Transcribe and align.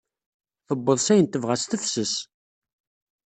Tuweḍ 0.67 0.97
s 1.05 1.07
ayen 1.13 1.27
tebɣa 1.27 1.55
s 1.61 1.63
tefses. 1.65 2.13